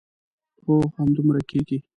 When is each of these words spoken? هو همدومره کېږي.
هو 0.65 0.77
همدومره 0.97 1.41
کېږي. 1.49 1.77